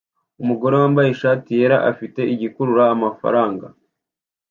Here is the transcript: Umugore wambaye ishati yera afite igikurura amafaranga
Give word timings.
Umugore 0.41 0.73
wambaye 0.81 1.07
ishati 1.11 1.49
yera 1.59 1.77
afite 1.91 2.21
igikurura 2.33 2.83
amafaranga 2.95 3.65